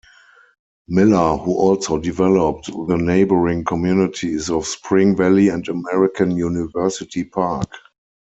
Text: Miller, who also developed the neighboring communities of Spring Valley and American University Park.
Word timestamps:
Miller, 0.87 1.37
who 1.37 1.55
also 1.55 1.99
developed 1.99 2.65
the 2.87 2.97
neighboring 2.97 3.63
communities 3.63 4.49
of 4.49 4.65
Spring 4.65 5.15
Valley 5.15 5.49
and 5.49 5.67
American 5.67 6.31
University 6.35 7.23
Park. 7.23 7.69